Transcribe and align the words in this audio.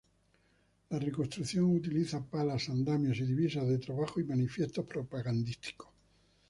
La 0.89 0.97
reconstrucción 0.97 1.65
utiliza 1.75 2.25
palas, 2.25 2.69
andamios 2.69 3.19
y 3.19 3.23
divisas 3.27 3.67
de 3.67 3.77
trabajo 3.77 4.19
y 4.19 4.23
manifiestos 4.23 4.87
propagandísticos. 4.87 5.89